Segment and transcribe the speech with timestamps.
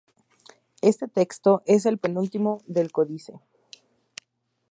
[0.81, 3.39] Este texto es el penúltimo del códice.